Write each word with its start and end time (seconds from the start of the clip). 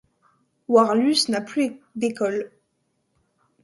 Warlus 0.67 1.29
n'a 1.29 1.41
plus 1.41 1.79
d'école. 1.95 2.49